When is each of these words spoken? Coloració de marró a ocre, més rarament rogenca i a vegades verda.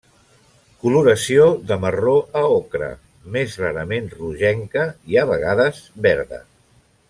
Coloració 0.85 1.43
de 1.71 1.77
marró 1.83 2.15
a 2.41 2.41
ocre, 2.55 2.89
més 3.37 3.59
rarament 3.65 4.11
rogenca 4.17 4.87
i 5.13 5.21
a 5.25 5.27
vegades 5.35 5.85
verda. 6.09 6.43